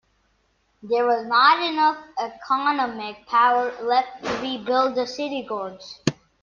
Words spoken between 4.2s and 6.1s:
to rebuild the city guards.